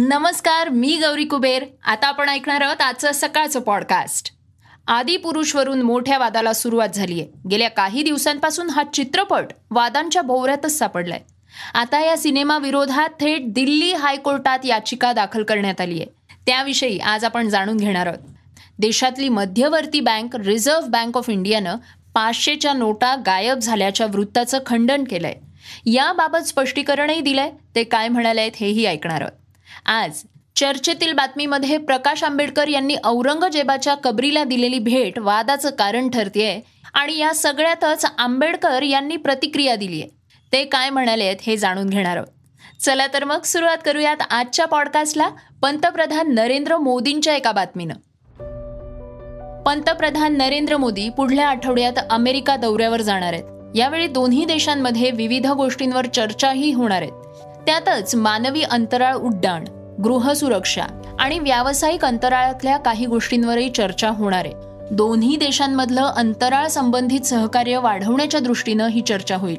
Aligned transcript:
नमस्कार 0.00 0.68
मी 0.68 0.96
गौरी 0.96 1.24
कुबेर. 1.24 1.64
आता 1.84 2.06
आपण 2.06 2.28
ऐकणार 2.28 2.60
आहोत 2.60 2.82
आजचं 2.82 3.10
सकाळचं 3.14 3.60
पॉडकास्ट 3.60 4.30
आदिपुरुषवरून 4.86 5.82
मोठ्या 5.82 6.18
वादाला 6.18 6.52
सुरुवात 6.52 6.88
झाली 6.88 7.20
आहे 7.20 7.48
गेल्या 7.50 7.70
काही 7.70 8.02
दिवसांपासून 8.02 8.70
हा 8.70 8.82
चित्रपट 8.92 9.44
वादांच्या 9.70 10.22
भोवऱ्यातच 10.22 10.78
सापडलाय. 10.78 11.20
आता 11.74 12.00
या 12.00 12.16
सिनेमा 12.16 12.58
विरोधात 12.58 13.08
थेट 13.20 13.52
दिल्ली 13.52 13.92
हायकोर्टात 13.92 14.58
याचिका 14.64 15.12
दाखल 15.12 15.42
करण्यात 15.42 15.80
आली 15.80 16.02
आहे 16.02 16.36
त्याविषयी 16.46 16.98
आज 16.98 17.24
आपण 17.24 17.48
जाणून 17.48 17.76
घेणार 17.76 18.06
आहोत. 18.06 18.18
देशातली 18.78 19.28
मध्यवर्ती 19.28 20.00
बँक 20.00 20.36
रिझर्व्ह 20.36 20.88
बँक 20.88 21.16
ऑफ 21.16 21.30
इंडियानं 21.30 21.76
पाचशेच्या 22.14 22.72
नोटा 22.72 23.14
गायब 23.26 23.58
झाल्याच्या 23.58 24.06
वृत्ताचं 24.06 24.58
खंडन 24.66 25.04
केलंय. 25.04 25.34
याबाबत 25.86 26.46
स्पष्टीकरणही 26.46 27.20
दिलंय. 27.20 27.50
ते 27.74 27.84
काय 27.84 28.08
म्हणाले 28.08 28.40
आहेत 28.40 28.52
हेही 28.60 28.86
ऐकणार 28.86 29.20
आहोत. 29.20 29.47
आज 29.86 30.22
चर्चेतील 30.56 31.12
बातमीमध्ये 31.12 31.78
प्रकाश 31.78 32.24
आंबेडकर 32.24 32.68
यांनी 32.68 32.96
औरंगजेबाच्या 33.04 33.94
कबरीला 33.94 34.44
दिलेली 34.44 34.78
भेट 34.78 35.18
वादाचं 35.18 35.70
कारण 35.70 36.08
ठरतेय 36.10 36.60
आणि 36.94 37.18
या 37.18 37.34
सगळ्यातच 37.34 38.06
आंबेडकर 38.18 38.82
यांनी 38.82 39.16
प्रतिक्रिया 39.16 39.76
दिली 39.76 40.00
आहे 40.00 40.08
ते 40.52 40.64
काय 40.64 40.90
म्हणाले 40.90 41.24
आहेत 41.24 41.36
हे 41.42 41.56
जाणून 41.56 41.88
घेणार 41.88 42.16
आहोत. 42.16 42.28
चला 42.80 43.06
तर 43.06 43.24
मग 43.24 43.42
सुरुवात 43.42 43.78
करूयात 43.84 44.16
आजच्या 44.30 44.66
पॉडकास्टला 44.66 45.28
पंतप्रधान 45.62 46.34
नरेंद्र 46.34 46.76
मोदींच्या 46.76 47.36
एका 47.36 47.52
बातमीनं. 47.52 47.94
पंतप्रधान 49.62 50.36
नरेंद्र 50.36 50.76
मोदी 50.76 51.08
पुढल्या 51.08 51.48
आठवड्यात 51.48 51.92
अमेरिका 52.10 52.56
दौऱ्यावर 52.56 53.00
जाणार 53.00 53.32
आहेत. 53.32 53.44
यावेळी 53.74 54.06
दोन्ही 54.06 54.44
देशांमध्ये 54.44 55.10
विविध 55.10 55.46
गोष्टींवर 55.46 56.06
चर्चाही 56.06 56.72
होणार 56.72 57.02
आहेत. 57.02 57.17
त्यातच 57.68 58.14
मानवी 58.14 58.62
अंतराळ 58.62 59.14
उड्डाण 59.14 59.64
गृहसुरक्षा 60.02 60.84
आणि 61.18 61.38
व्यावसायिक 61.38 62.04
अंतराळातल्या 62.04 62.76
काही 62.76 63.06
गोष्टींवरही 63.06 63.70
चर्चा 63.70 64.08
होणार 64.08 64.44
आहे. 64.44 64.54
दोन्ही 64.90 65.36
देशांमधलं 65.36 66.12
अंतराळ 66.16 66.66
संबंधित 66.66 67.20
सहकार्य 67.20 67.78
वाढवण्याच्या 67.78 68.40
दृष्टीनं 68.40 68.86
ही 68.86 69.00
चर्चा 69.00 69.36
होईल. 69.36 69.58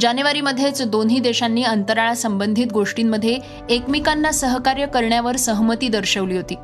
जानेवारीमध्येच 0.00 0.82
दोन्ही 0.82 1.18
देशांनी 1.18 1.62
अंतराळासंबंधित 1.62 2.66
गोष्टींमध्ये 2.72 3.38
एकमेकांना 3.70 4.32
सहकार्य 4.32 4.86
करण्यावर 4.86 5.36
सहमती 5.36 5.88
दर्शवली 5.88 6.36
होती. 6.36 6.54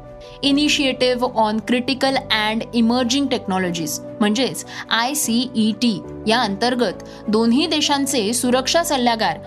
Initiative 0.43 1.29
on 1.37 1.59
critical 1.69 2.17
and 2.17 2.63
emerging 2.75 3.27
technologies 3.27 3.99
म्हणजेच 4.21 4.65
आय 4.91 5.15
सी 5.15 5.51
ई 5.57 5.73
टी 5.73 5.99
या 6.27 6.41
अंतर्गत 6.41 7.03
दोन्ही 7.29 7.67
देशांचे 7.67 8.33
सुरक्षा 8.33 8.83
सल्लागार 8.83 9.39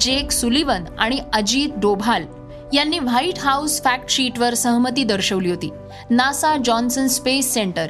जेक 0.00 0.30
सुलिवन 0.30 0.84
आणि 0.98 1.18
अजित 1.32 1.68
डोभाल 1.76 2.24
यांनी 2.72 2.98
व्हाईट 2.98 3.38
हाऊस 3.38 3.82
फॅक्ट 3.84 4.10
शीटवर 4.10 4.54
सहमती 4.54 5.04
दर्शवली 5.04 5.50
होती. 5.50 5.70
नासा 6.10 6.56
जॉन्सन 6.64 7.06
स्पेस 7.06 7.52
सेंटर 7.54 7.86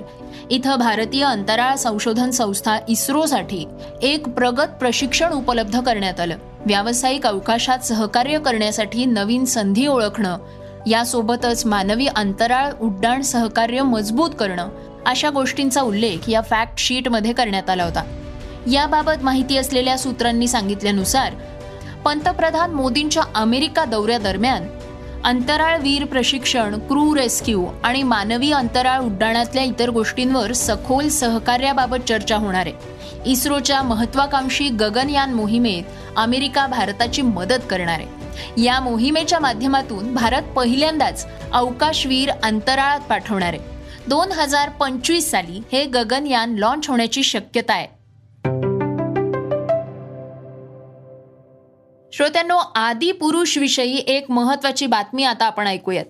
इथं 0.51 0.77
भारतीय 0.77 1.25
अंतराळ 1.25 1.75
संशोधन 1.75 2.31
संस्था 2.31 2.79
इस्रोसाठी 2.89 3.65
एक 4.03 4.29
प्रगत 4.29 4.77
प्रशिक्षण 4.81 5.33
उपलब्ध 5.33 5.81
करण्यात 5.81 6.21
आलं. 6.21 6.37
व्यावसायिक 6.67 7.27
अवकाशात 7.27 7.79
सहकार्य 7.79 8.39
करण्यासाठी 8.39 9.05
नवीन 9.05 9.45
संधी 9.45 9.87
ओळखणं 9.87 10.39
यासोबतच 10.87 11.67
मानवी 11.67 12.07
अंतराळ 12.07 12.73
उड्डाण 12.81 13.23
सहकार्य 13.23 13.83
मजबूत 13.83 14.31
करणं 14.41 14.69
अशा 15.07 15.31
गोष्टींचा 15.31 15.81
उल्लेख 15.81 16.31
या 16.31 16.41
फॅक्ट 16.41 16.79
शीटमध्ये 16.79 17.33
करण्यात 17.33 17.71
आला 17.71 17.85
होता. 17.85 18.05
याबाबत 18.73 19.23
माहिती 19.23 19.57
असलेल्या 19.57 19.99
सूत्रांनी 19.99 20.49
सांगितल्यानुसार 20.49 21.33
पंतप्रधान 22.05 22.71
मोदींच्या 22.71 23.23
अमेरिका 23.35 23.85
दौऱ्यादरम्यान 23.85 24.67
अंतराळवीर 25.25 26.05
प्रशिक्षण 26.05 26.79
क्रू 26.79 27.17
रेस्क्यू 27.17 27.67
आणि 27.85 28.03
मानवी 28.03 28.53
अंतराळ 28.53 29.01
उड्डाणातल्या 29.01 29.63
इतर 29.63 29.91
गोष्टींवर 29.91 30.53
सखोल 30.53 31.09
सहकार्याबाबत 31.09 32.09
चर्चा 32.09 32.37
होणार 32.37 32.67
आहे. 32.67 32.73
इस्रोच्या 33.31 33.83
महत्वाकांक्षी 33.83 34.69
गगनयान 34.69 35.35
मोहिमेत 35.35 35.83
अमेरिका 36.17 36.67
भारताची 36.67 37.23
मदत 37.23 37.67
करणार 37.71 38.01
आहे. 38.01 38.63
या 38.63 38.81
मोहिमेच्या 38.81 39.39
माध्यमातून 39.39 40.15
भारत 40.15 40.43
पहिल्यांदाच 40.57 41.27
अवकाशवीर 41.53 42.31
अंतराळात 42.43 43.01
पाठवणार 43.01 43.53
आहे. 43.53 43.79
दोन 44.09 44.33
हजार 44.33 44.69
पंचवीस 44.69 45.31
साली 45.31 45.63
हे 45.73 45.85
गगनयान 45.85 46.55
लॉन्च 46.55 46.89
होण्याची 46.89 47.23
शक्यता 47.23 47.75
आहे. 47.75 47.98
श्रोत्यांनो 52.19 52.57
आदिपुरुषविषयी 52.75 53.91
विषयी 53.91 54.17
एक 54.17 54.31
महत्वाची 54.31 54.87
बातमी 54.87 55.25
आता 55.25 55.45
आपण 55.45 55.67
ऐकूयात. 55.67 56.05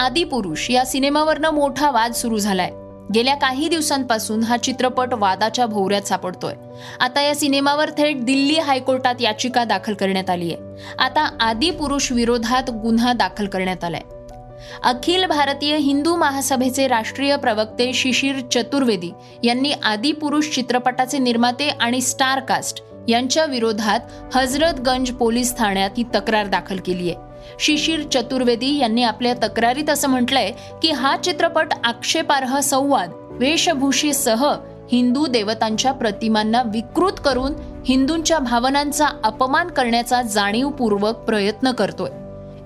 आदिपुरुष 0.00 0.70
या 0.70 0.84
सिनेमावरनं 0.84 1.50
मोठा 1.50 1.90
वाद 1.90 2.12
सुरू 2.12 2.38
झालाय. 2.38 2.70
गेल्या 3.14 3.34
काही 3.34 3.68
दिवसांपासून 3.68 4.42
हा 4.42 4.56
चित्रपट 4.56 5.14
वादाच्या 5.14 5.66
भोवऱ्यात 5.66 6.02
सापडतोय. 6.02 6.54
आता 7.00 7.20
या 7.20 7.34
सिनेमावर 7.34 7.90
थेट 7.90 8.24
दिल्ली 8.24 8.58
हायकोर्टात 8.58 9.14
याचिका 9.20 9.64
दाखल 9.64 9.94
करण्यात 9.94 10.30
आली 10.30 10.54
आहे 10.54 10.86
आता 10.98 11.36
आदिपुरुष 11.40 12.12
विरोधात 12.12 12.70
गुन्हा 12.70 13.12
दाखल 13.12 13.46
करण्यात 13.46 13.84
आलाय. 13.84 14.02
अखिल 14.84 15.24
भारतीय 15.24 15.76
हिंदू 15.76 16.16
महासभेचे 16.16 16.88
राष्ट्रीय 16.88 17.36
प्रवक्ते 17.36 17.92
शिशिर 17.92 18.40
चतुर्वेदी 18.52 19.10
यांनी 19.42 19.72
आदिपुरुष 19.72 20.48
चित्रपटाचे 20.48 21.18
निर्माते 21.18 21.68
आणि 21.68 22.00
स्टारकास्ट 22.00 22.84
यांच्या 23.08 23.44
विरोधात 23.44 24.00
हजरतगंज 24.36 25.10
पोलीस 25.10 25.56
ठाण्यात 25.56 25.90
ही 25.96 26.04
तक्रार 26.14 26.46
दाखल 26.46 26.78
केली 26.86 27.10
आहे. 27.10 27.32
शिशिर 27.60 28.02
चतुर्वेदी 28.12 28.78
यांनी 28.78 29.02
आपल्या 29.02 29.34
तक्रारीत 29.34 29.90
असं 29.90 30.08
म्हटलंय 30.08 30.50
की 30.82 30.90
हा 30.90 31.16
चित्रपट 31.16 31.66
आक्षेपार्ह 31.84 32.60
संवाद 32.60 33.10
वेशभूषेसह 33.14 34.54
हिंदू 34.92 35.26
देवतांच्या 35.26 35.92
प्रतिमांना 35.92 36.62
विकृत 36.62 37.12
करून 37.24 37.52
हिंदूंच्या 37.86 38.38
भावनांचा 38.38 39.06
अपमान 39.24 39.68
करण्याचा 39.68 40.22
जाणीवपूर्वक 40.22 41.14
प्रयत्न 41.14 41.72
करतोय. 41.72 42.10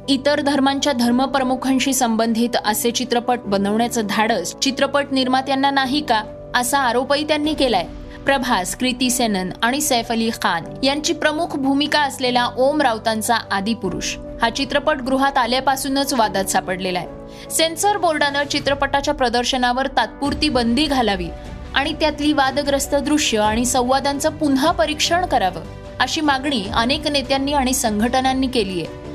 इतर 0.08 0.40
धर्मांच्या 0.40 0.92
धर्मप्रमुखांशी 0.92 1.92
संबंधित 1.92 2.56
असे 2.64 2.90
चित्रपट 2.90 3.38
बनवण्याचं 3.44 4.02
धाडस 4.08 4.58
चित्रपट 4.58 5.06
निर्मात्यांना 5.12 5.70
नाही 5.70 6.00
का? 6.00 6.22
असा 6.54 6.78
आरोपही 6.78 7.24
त्यांनी 7.24 7.54
केलाय. 7.54 7.86
प्रभास 8.26 8.74
कृती 8.76 9.10
सेनन 9.10 9.50
आणि 9.62 9.80
सैफ 9.80 10.10
अली 10.12 10.30
खान 10.30 10.64
यांची 10.84 11.12
प्रमुख 11.12 11.56
भूमिका 11.56 12.00
असलेला 12.00 12.46
ओम 12.56 12.80
राऊतांचा 12.82 13.34
आदिपुरुष 13.50 14.16
हा 14.42 14.50
चित्रपट 14.50 15.02
गृहात 15.02 15.38
आल्यापासूनच 15.38 16.14
वादात 16.14 16.44
सापडलेला 16.44 16.98
आहे. 16.98 17.50
सेन्सर 17.50 17.96
बोर्डानं 17.96 18.44
चित्रपटाच्या 18.44 19.14
प्रदर्शनावर 19.14 19.86
तात्पुरती 19.86 20.48
बंदी 20.48 20.84
घालावी 20.84 21.28
आणि 21.74 21.92
त्यातली 21.92 22.32
वादग्रस्त 22.32 22.94
दृश्य 22.94 23.38
आणि 23.38 23.64
संवादांचं 23.64 24.30
पुन्हा 24.30 24.70
परीक्षण 24.70 25.26
करावं 25.26 25.62
अशी 26.00 26.20
मागणी 26.20 26.64
अनेक 26.74 27.08
नेत्यांनी 27.08 27.52
आणि 27.52 27.74
संघटनांनी 27.74 28.46
केली 28.46 28.82
आहे 28.82 29.05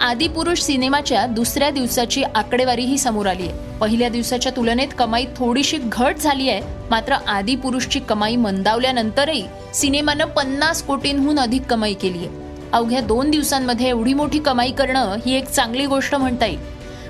आदिपुरुष 0.00 0.60
सिनेमाच्या 0.60 1.26
दुसऱ्या 1.26 1.70
दिवसाची 1.70 2.22
आकडेवारीही 2.24 2.98
समोर 2.98 3.26
आली 3.26 3.48
आहे. 3.48 3.78
पहिल्या 3.78 4.08
दिवसाच्या 4.08 4.52
तुलनेत 4.56 4.88
कमाई 4.98 5.24
थोडीशी 5.36 5.78
घट 5.82 6.16
झाली 6.16 6.48
आहे 6.50 6.60
मात्र 6.90 7.16
आदिपुरुषची 7.28 8.00
कमाई 8.00 8.36
मंदावल्यानंतरही 8.36 9.44
सिनेमानं 9.74 10.24
पन्नास 10.26 10.82
कोटींहून 10.82 11.38
अधिक 11.38 11.62
कमाई 11.62 11.94
केली 11.94 12.18
आहे. 12.18 12.40
अवघ्या 12.72 13.00
दोन 13.00 13.30
दिवसांमध्ये 13.30 13.88
एवढी 13.88 14.14
मोठी 14.14 14.38
कमाई 14.38 14.70
करणं 14.70 15.16
ही 15.26 15.34
एक 15.34 15.48
चांगली 15.48 15.86
गोष्ट 15.86 16.14
म्हणता 16.14 16.46
येईल. 16.46 16.58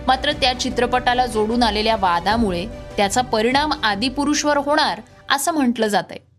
मात्र 0.06 0.32
त्या 0.32 0.52
चित्रपटाला 0.60 1.26
जोडून 1.26 1.62
आलेल्या 1.62 1.96
वादामुळे 1.96 2.66
त्याचा 2.96 3.20
परिणाम 3.22 3.72
आदिपुरुषवर 3.82 4.56
होणार 4.56 5.00
असं 5.30 5.52
म्हटलं 5.52 5.86
जात 5.86 6.10
आहे 6.10 6.31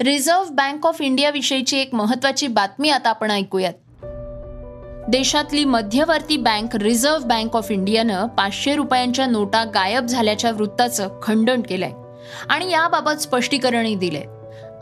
रिझर्व्ह 0.00 0.50
बँक 0.50 0.86
ऑफ 0.86 1.00
इंडियाविषयीची 1.00 1.78
एक 1.78 1.94
महत्वाची 1.94 2.46
बातमी 2.46 2.90
आता 2.90 3.10
आपण 3.10 3.30
ऐकूयात. 3.30 3.72
देशातली 5.08 5.64
मध्यवर्ती 5.64 6.36
बँक 6.36 6.76
रिझर्व्ह 6.76 7.26
बँक 7.26 7.56
ऑफ 7.56 7.70
इंडियानं 7.70 8.26
पाचशे 8.26 8.74
रुपयांच्या 8.74 9.26
नोटा 9.26 9.64
गायब 9.64 10.06
झाल्याच्या 10.06 10.50
वृत्ताचं 10.50 11.08
खंडन 11.22 11.62
केलंय. 11.62 11.90
आणि 12.48 12.72
याबाबत 12.72 13.20
स्पष्टीकरणही 13.20 13.94
दिलंय. 13.94 14.24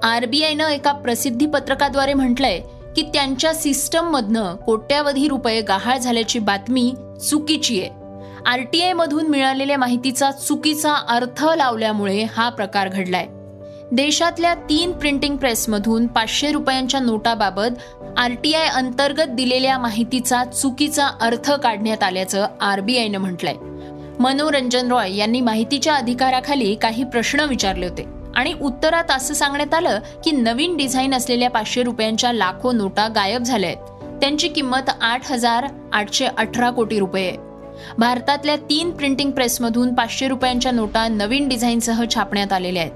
आरबीआयनं 0.02 0.68
एका 0.68 0.92
प्रसिद्धी 0.92 1.46
पत्रकाद्वारे 1.46 2.14
म्हटलंय 2.14 2.60
की 2.96 3.02
त्यांच्या 3.02 3.54
सिस्टममधनं 3.54 4.56
कोट्यावधी 4.56 5.28
रुपये 5.28 5.60
गहाळ 5.60 5.98
झाल्याची 5.98 6.38
बातमी 6.38 6.94
चुकीची 7.30 7.80
आहे. 7.80 7.90
आरटीआय 8.46 8.92
मधून 8.92 9.26
मिळालेल्या 9.26 9.78
माहितीचा 9.78 10.30
चुकीचा 10.30 10.94
अर्थ 10.94 11.44
लावल्यामुळे 11.56 12.22
हा 12.22 12.48
प्रकार 12.48 12.88
घडलाय. 12.88 13.26
देशातल्या 13.94 14.54
तीन 14.54 14.92
प्रिंटिंग 14.92 15.36
प्रेसमधून 15.36 16.06
पाचशे 16.06 16.50
रुपयांच्या 16.52 17.00
नोटाबाबत 17.00 17.98
आरटीआय 18.16 18.66
अंतर्गत 18.66 19.28
दिलेल्या 19.28 19.78
माहितीचा 19.78 20.44
चुकीचा 20.44 21.06
अर्थ 21.20 21.52
काढण्यात 21.52 22.02
आल्याचं 22.02 22.46
आरबीआयनं 22.60 23.18
म्हटलंय. 23.18 23.54
मनोरंजन 24.18 24.90
रॉय 24.92 25.14
यांनी 25.16 25.40
माहितीच्या 25.40 25.94
अधिकाराखाली 25.94 26.74
काही 26.74 27.04
प्रश्न 27.04 27.40
विचारले 27.40 27.88
होते 27.88 28.06
आणि 28.36 28.54
उत्तरात 28.62 29.10
असं 29.10 29.34
सांगण्यात 29.34 29.74
आलं 29.74 29.98
की 30.24 30.30
नवीन 30.30 30.76
डिझाईन 30.76 31.14
असलेल्या 31.14 31.50
पाचशे 31.50 31.82
रुपयांच्या 31.82 32.32
लाखो 32.32 32.72
नोटा 32.72 33.08
गायब 33.08 33.42
झाल्या 33.42 33.70
आहेत. 33.70 34.20
त्यांची 34.20 34.48
किंमत 34.48 34.90
आठ 35.00 35.32
हजार 35.32 35.66
आठशे 35.92 36.26
अठरा 36.26 36.70
कोटी 36.70 36.98
रुपये 36.98 37.28
आहे. 37.28 37.38
भारतातल्या 37.98 38.56
तीन 38.56 38.90
प्रिंटिंग 38.90 39.30
प्रेसमधून 39.30 39.94
पाचशे 39.94 40.28
रुपयांच्या 40.28 40.72
नोटा 40.72 41.08
नवीन 41.08 41.48
डिझाईनसह 41.48 42.04
छापण्यात 42.14 42.52
आलेल्या 42.52 42.82
आहेत. 42.82 42.92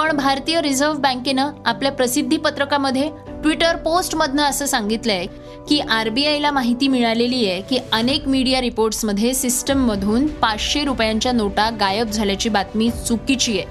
पण 0.00 0.16
भारतीय 0.16 0.60
रिझर्व्ह 0.62 0.98
बँकेनं 0.98 1.50
आपल्या 1.66 1.92
प्रसिद्धी 1.92 2.36
पत्रकामध्ये 2.36 3.08
ट्विटर 3.42 3.76
पोस्टमधनं 3.76 4.42
असं 4.42 4.66
सांगितलंय 4.66 5.26
की 5.68 5.80
आरबीआयला 5.80 6.50
माहिती 6.50 6.88
मिळालेली 6.88 7.50
आहे 7.50 7.60
की 7.60 7.78
अनेक 7.92 8.28
मीडिया 8.28 8.60
रिपोर्ट्समध्ये 8.60 9.34
सिस्टममधून 9.34 10.26
पाचशे 10.26 10.84
रुपयांच्या 10.84 11.32
नोटा 11.32 11.70
गायब 11.70 12.10
झाल्याची 12.10 12.48
बातमी 12.48 12.90
चुकीची 12.90 13.60
आहे. 13.60 13.66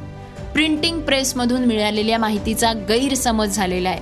प्रिंटिंग 0.53 1.01
प्रेसमधून 1.01 1.65
मिळालेल्या 1.65 2.17
माहितीचा 2.17 2.73
गैरसमज 2.73 3.55
झालेला 3.55 3.89
आहे. 3.89 3.99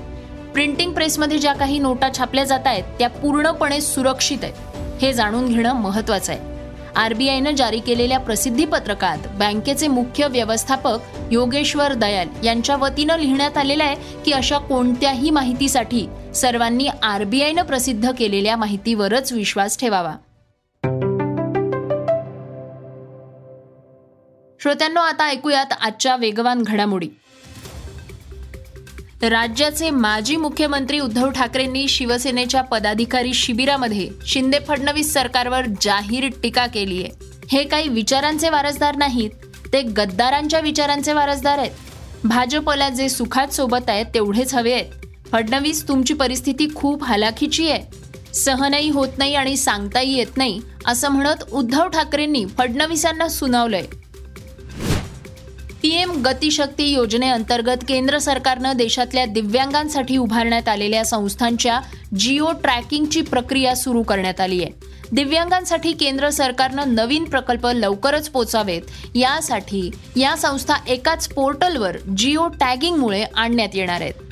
प्रिंटिंग 0.53 0.93
प्रेसमध्ये 0.93 1.37
ज्या 1.37 1.53
काही 1.53 1.79
नोटा 1.79 2.09
छापल्या 2.17 2.43
जात 2.43 2.67
आहेत 2.67 2.83
त्या 2.99 3.09
पूर्णपणे 3.09 3.81
सुरक्षित 3.81 4.37
आहेत. 4.43 4.53
हे 5.01 5.13
जाणून 5.13 5.47
घेणं 5.47 5.73
महत्वाचं 5.73 6.33
आहे. 6.33 6.56
आरबीआयनं 6.97 7.55
जारी 7.55 7.79
केलेल्या 7.79 8.19
प्रसिद्धी 8.19 8.65
पत्रकात 8.65 9.17
बँकेचे 9.33 9.87
मुख्य 9.87 10.27
व्यवस्थापक 10.27 10.97
योगेश्वर 11.31 11.93
दयाल 11.93 12.27
यांच्या 12.45 12.75
वतीनं 12.75 13.17
लिहिण्यात 13.17 13.57
आलेलं 13.57 13.83
आहे 13.83 13.95
की 14.25 14.31
अशा 14.31 14.57
कोणत्याही 14.57 15.29
माहितीसाठी 15.29 16.07
सर्वांनी 16.35 16.87
आरबीआयनं 17.03 17.61
प्रसिद्ध 17.61 18.11
केलेल्या 18.17 18.55
माहितीवरच 18.55 19.31
विश्वास 19.33 19.79
ठेवावा. 19.79 20.15
श्रोत्यांनो 24.61 24.99
आता 24.99 25.27
ऐकूयात 25.27 25.73
आजच्या 25.81 26.15
वेगवान 26.15 26.63
घडामोडी. 26.67 27.09
राज्याचे 29.21 29.89
माजी 29.89 30.35
मुख्यमंत्री 30.35 30.99
उद्धव 30.99 31.29
ठाकरेंनी 31.29 31.87
शिवसेनेच्या 31.87 32.61
पदाधिकारी 32.61 33.33
शिबिरामध्ये 33.33 34.09
शिंदे 34.25 34.59
फडणवीस 34.67 35.13
सरकारवर 35.13 35.65
जाहीर 35.81 36.27
टीका 36.43 36.65
केली 36.67 37.03
आहे. 37.03 37.11
हे 37.51 37.63
काही 37.63 37.87
विचारांचे 37.87 38.49
वारसदार 38.49 38.95
नाहीत 38.95 39.45
ते 39.73 39.81
गद्दारांच्या 39.81 40.59
विचारांचे 40.59 41.13
वारसदार 41.13 41.59
आहेत. 41.59 41.71
भाजपला 42.23 42.89
जे 42.89 43.09
सुखात 43.09 43.47
सोबत 43.47 43.89
आहेत 43.89 44.05
तेवढेच 44.13 44.53
हवे 44.53 44.73
आहेत. 44.73 45.05
फडणवीस 45.31 45.87
तुमची 45.87 46.13
परिस्थिती 46.13 46.67
खूप 46.75 47.03
हलाखीची 47.03 47.69
आहे. 47.71 48.33
सहनही 48.33 48.89
होत 48.89 49.17
नाही 49.17 49.35
आणि 49.35 49.57
सांगताही 49.57 50.17
येत 50.17 50.37
नाही 50.37 50.61
असं 50.85 51.09
म्हणत 51.09 51.43
उद्धव 51.51 51.87
ठाकरेंनी 51.87 52.45
फडणवीसांना 52.57 53.27
सुनावलंय. 53.27 53.85
पीएम 55.87 56.11
गतिशक्ती 56.21 56.83
योजनेअंतर्गत 56.83 57.83
केंद्र 57.87 58.17
सरकारनं 58.17 58.77
देशातल्या 58.77 59.25
दिव्यांगांसाठी 59.25 60.17
उभारण्यात 60.17 60.67
आलेल्या 60.67 61.05
संस्थांच्या 61.05 61.79
जिओ 62.19 62.51
ट्रॅकिंगची 62.51 63.21
प्रक्रिया 63.21 63.75
सुरू 63.75 64.03
करण्यात 64.03 64.41
आली 64.41 64.63
आहे. 64.63 64.71
दिव्यांगांसाठी 65.11 65.93
केंद्र 65.93 66.29
सरकारनं 66.29 66.95
नवीन 66.95 67.23
प्रकल्प 67.23 67.67
लवकरच 67.67 68.29
पोचावेत. 68.29 68.81
यासाठी 69.15 69.91
या 70.15 70.35
संस्था 70.35 70.73
एकाच 70.87 71.27
पोर्टलवर 71.27 71.97
जिओ 72.17 72.47
टॅगिंगमुळे 72.47 73.23
आणण्यात 73.23 73.69
येणार 73.73 74.01
आहेत. 74.01 74.26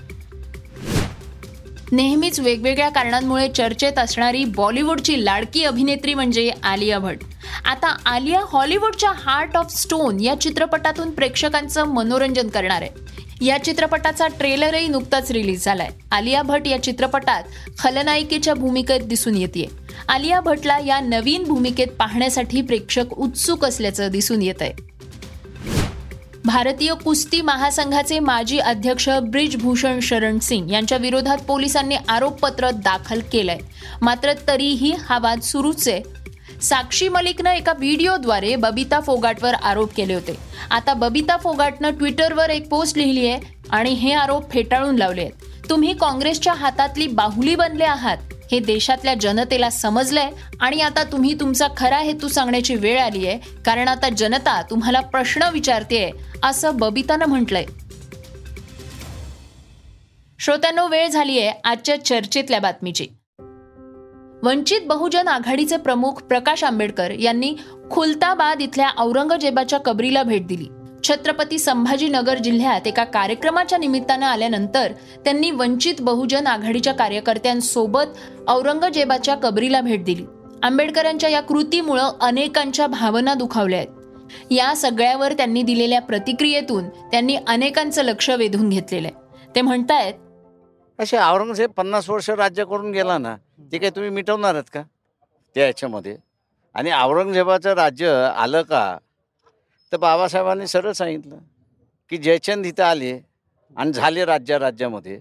नेहमीच 1.92 2.40
वेगवेगळ्या 2.40 2.90
कारणांमुळे 2.90 3.48
चर्चेत 3.50 4.00
असणारी 4.00 4.44
बॉलिवूडची 4.46 5.26
लाडकी 5.26 5.64
अभिनेत्री 5.64 6.14
म्हणजे 6.14 6.50
आलिया 6.64 7.00
भट. 7.00 7.18
आता 7.66 7.88
आलिया 8.06 8.40
हॉलिवूडच्या 8.48 9.12
हार्ट 9.16 9.58
ऑफ 9.58 9.72
स्टोन 9.72 10.20
या 10.20 10.40
चित्रपटातून 10.42 11.12
प्रेक्षकांचं 11.12 11.84
मनोरंजन 11.86 12.48
करणार 12.48 12.82
आहे. 12.82 13.46
या 13.46 13.64
चित्रपटाचा 13.64 14.28
ट्रेलरही 14.28 14.88
नुकताच 14.88 15.32
रिलीज 15.32 15.66
झालाय. 15.66 15.90
आलिया 16.12 16.42
भट 16.42 16.68
या 16.68 16.82
चित्रपटात 16.84 17.44
खलनायिकेच्या 17.80 18.54
भूमिकेत 18.54 19.02
दिसून 19.02 19.36
येते 19.36 19.68
आलिया 20.10 20.40
भटला 20.42 20.78
या 20.80 21.00
नवीन 21.00 21.44
भूमिकेत 21.44 21.88
पाहण्यासाठी 21.88 22.62
प्रेक्षक 22.62 23.14
उत्सुक 23.14 23.66
असल्याचं 23.66 24.12
दिसून 24.12 24.42
येत 24.42 24.62
आहे 24.62 24.72
भारतीय 26.46 26.94
कुस्ती 26.94 27.42
महासंघाचे 27.42 28.20
माजी 28.20 28.60
अध्यक्ष 28.60 29.10
ब्रिजभूषण 29.10 30.00
शरण 30.00 30.40
सिंग 30.40 30.72
यांच्या 30.72 30.98
विरोधात 30.98 31.38
पोलिसांनी 31.38 31.96
आरोपपत्र 32.10 32.70
दाखल 32.70 33.22
केलंय. 33.32 33.58
मात्र 34.02 34.34
तरीही 34.48 34.94
हा 35.10 35.20
वाद 35.20 35.42
सुरूच 35.42 35.88
आहे. 35.88 36.02
साक्षी 36.62 37.10
मलिकनं 37.10 37.50
एका 37.50 37.74
व्हिडिओद्वारे 37.80 38.56
बबिता 38.56 39.00
फोगाटवर 39.00 39.54
आरोप 39.54 39.94
केले 39.94 40.14
होते. 40.14 40.38
आता 40.72 40.94
बबिता 40.94 41.38
फोगाटनं 41.38 41.92
ट्विटरवर 41.92 42.50
एक 42.50 42.70
पोस्ट 42.70 42.98
लिहिली 42.98 43.28
आहे 43.28 43.40
आणि 43.70 43.90
हे 43.90 44.14
आरोप 44.14 44.52
फेटाळून 44.52 44.96
लावले 44.96 45.22
आहेत. 45.22 45.70
तुम्ही 45.70 45.94
काँग्रेसच्या 45.94 46.54
हातातली 46.54 47.08
बाहुली 47.08 47.56
बनले 47.56 47.84
आहात. 47.84 48.18
हे 48.52 48.60
देशातल्या 48.60 49.14
जनतेला 49.22 49.70
समजलंय 49.70 50.30
आणि 50.60 50.82
आता 50.82 51.04
तुम्ही 51.04 51.34
तुमचा 51.34 51.68
खरा 51.78 51.98
हेतू 51.98 52.28
सांगण्याची 52.28 52.76
वेळ 52.76 53.00
आली 53.00 53.28
आहे. 53.28 53.40
कारण 53.66 53.88
आता 53.88 54.10
जनता 54.10 54.62
तुम्हाला 54.62 55.00
प्रश्न 55.00 55.50
विचारते 55.54 56.12
असं 56.44 56.78
बबितानं 56.78 57.26
म्हटलंय. 57.26 57.66
श्रोत्यांनो 60.40 60.88
वेळ 60.88 61.08
झाली 61.08 61.40
आहे 61.40 61.60
आजच्या 61.64 62.06
चर्चेतल्या 62.06 62.60
बातमीची. 62.60 63.08
वंचित 64.44 64.82
बहुजन 64.86 65.28
आघाडीचे 65.28 65.78
प्रमुख 65.78 66.12
प्रकाश 66.12 66.64
आंबेडकर 66.64 67.12
यांनी 67.12 67.56
खुलताबाद 67.92 68.62
इथल्या 68.62 68.90
औरंगजेबाच्या 68.98 69.80
कबरीला 69.80 70.24
भेट 70.24 70.48
दिली. 70.48 70.68
छत्रपती 71.10 71.60
संभाजीनगर 71.60 72.38
जिल्ह्यात 72.38 72.88
एका 72.88 73.04
कार्यक्रमाच्या 73.04 73.78
निमित्तानं 73.78 74.26
आल्यानंतर 74.26 74.92
त्यांनी 75.24 75.52
वंचित 75.52 75.94
बहुजन 76.00 76.48
आघाडीच्या 76.48 76.94
कार्यकर्त्यांसोबत 76.94 78.18
औरंगजेबाच्या 78.48 79.36
कबरीला 79.36 79.82
भेट 79.82 80.04
दिली. 80.04 80.26
आंबेडकरांच्या 80.64 81.30
या 81.30 81.42
कृतीमुळं 81.42 82.12
अनेकांच्या 82.22 82.88
भावना 82.88 83.34
दुखावल्या 83.34 83.80
आहेत. 83.80 84.52
या 84.52 84.76
सगळ्यावर 84.76 85.34
त्यांनी 85.34 85.64
दिलेल्या 85.64 86.02
प्रतिक्रियेतून 86.02 86.90
त्यांनी 86.90 87.38
अनेकांचं 87.48 88.02
लक्ष 88.02 88.30
वेधून 88.30 88.70
घेतलेलं 88.70 89.08
आहे. 89.08 89.46
ते 89.56 89.62
म्हणतायत 89.62 90.14
असे 91.00 91.18
औरंगजेब 91.18 91.72
पन्नास 91.72 92.10
वर्ष 92.10 92.30
राज्य 92.30 92.66
करून 92.66 92.92
गेला 92.92 93.18
ना 93.18 93.36
ते 93.72 93.78
काही 93.78 93.92
तुम्ही 93.96 94.12
मिटवणार 94.12 94.54
आहेत 94.54 94.70
का? 94.74 94.82
त्या 95.56 95.66
याच्यामध्ये. 95.66 96.18
आणि 96.74 96.92
औरंगजेबाचं 96.92 97.74
राज्य 97.74 98.30
आलं 98.38 98.62
का? 98.62 98.98
तर 99.96 100.00
बाबासाहेबांनी 100.00 100.66
सरळ 100.68 100.92
सांगितलं 100.92 101.36
की 102.12 102.18
जयचंद 102.18 102.66
इथं 102.66 102.84
आले 102.84 103.12
आणि 103.76 103.92
झाले 103.92 104.26
राज्या 104.26 104.58
राज्यामध्ये. 104.60 105.20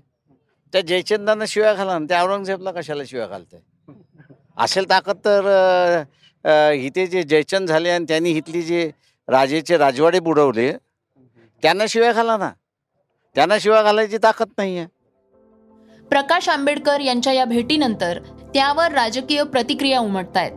त्या 0.72 0.80
जयचंदांना 0.80 1.44
शिव्या 1.48 1.72
घाला 1.74 1.98
ना 1.98 2.06
त्या 2.08 2.22
औरंगजेबला 2.22 2.70
कशाला 2.72 3.02
शिव्या 3.06 3.26
घालताय? 3.26 3.60
असेल 4.58 4.88
ताकद 4.90 5.18
तर 5.24 6.72
इथे 6.74 7.06
जे 7.06 7.22
जयचंद 7.22 7.68
झाले 7.68 7.90
आणि 7.90 8.04
त्यांनी 8.08 8.30
इथली 8.30 8.62
जे 8.62 8.90
राजेचे 9.28 9.76
राजवाडे 9.78 10.20
बुडवले 10.20 10.70
त्यांना 11.62 11.84
शिव्या 11.88 12.12
घाला 12.12 12.36
ना. 12.36 12.50
त्यांना 13.36 13.58
शिव्या 13.60 13.82
घालायची 13.82 14.18
ताकद 14.22 14.48
नाही 14.58 14.76
आहे 14.78 14.86
प्रकाश 16.10 16.48
आंबेडकर 16.48 17.00
यांच्या 17.00 17.32
या 17.32 17.44
भेटीनंतर 17.44 18.18
त्यावर 18.54 18.92
राजकीय 18.92 19.42
प्रतिक्रिया 19.44 20.00
उमटत 20.00 20.36
आहेत 20.36 20.52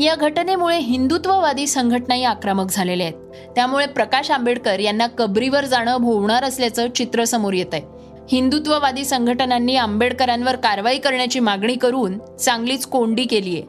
या 0.00 0.14
घटनेमुळे 0.14 0.78
हिंदुत्ववादी 0.78 1.66
संघटनाही 1.66 2.24
आक्रमक 2.24 2.70
झालेल्या 2.70 3.06
आहेत. 3.06 3.50
त्यामुळे 3.54 3.86
प्रकाश 3.86 4.30
आंबेडकर 4.30 4.78
यांना 4.78 5.06
कबरीवर 5.06 5.64
जाणं 5.64 5.96
भोवणार 5.96 6.44
असल्याचं 6.44 6.90
चित्र 6.90 7.24
समोर 7.24 7.52
येत 7.52 7.66
आहे 7.72 7.82
हिंदुत्ववादी 8.30 9.04
संघटनांनी 9.04 9.76
आंबेडकरांवर 9.76 10.56
कारवाई 10.56 10.98
करण्याची 10.98 11.40
मागणी 11.40 11.74
करून 11.74 12.18
चांगलीच 12.36 12.86
कोंडी 12.86 13.24
केली 13.24 13.54
आहे 13.54 13.62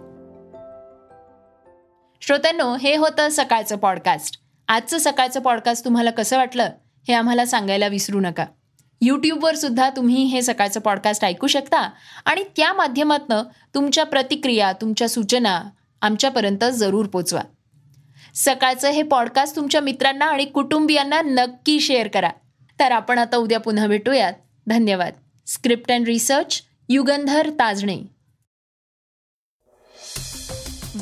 श्रोत्यांनो 2.22 2.76
हे 2.76 2.96
होतं 2.96 3.30
सकाळचं 3.32 3.78
पॉडकास्ट. 3.78 4.40
आजचं 4.68 4.98
सकाळचं 4.98 5.40
पॉडकास्ट 5.40 5.86
तुम्हाला 5.86 6.12
कसं 6.12 6.38
वाटलं 6.38 6.70
हे 7.08 7.14
आम्हाला 7.14 7.46
सांगायला 7.46 7.88
विसरू 7.88 8.20
नका. 8.20 8.46
यूट्यूबवर 9.02 9.56
सुद्धा 9.56 9.90
तुम्ही 9.90 10.24
हे 10.24 10.42
सकाळचं 10.42 10.80
पॉडकास्ट 10.80 11.26
ऐकू 11.26 11.48
शकता 11.48 11.90
आणि 12.26 12.44
त्या 12.58 12.74
माध्यमातनं 12.74 13.44
तुमच्या 13.76 14.04
प्रतिक्रिया 14.04 14.72
तुमच्या 14.74 15.10
सूचना 15.10 15.62
आमच्यापर्यंत 16.02 16.64
जरूर 16.74 17.06
पोचवा. 17.06 17.42
सकाळचं 18.36 18.90
हे 18.90 19.04
पॉडकास्ट 19.04 19.56
तुमच्या 19.56 19.82
मित्रांना 19.82 20.26
आणि 20.26 20.46
कुटुंबियांना 20.46 21.22
नक्की 21.22 21.80
शेअर 21.80 22.08
करा. 22.08 22.30
तर 22.80 22.92
आपण 22.92 23.18
आता 23.18 23.38
उद्या 23.38 23.60
पुन्हा 23.60 23.88
भेटूयात. 23.88 24.34
धन्यवाद. 24.68 25.14
Script 25.48 25.92
and 25.92 26.06
research 26.06 26.62
Yugandhar 26.90 27.50
Tajne. 27.50 28.15